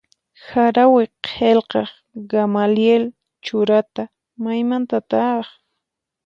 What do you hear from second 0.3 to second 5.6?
Harawi qillqaq Gamaliel Churata maymantataq?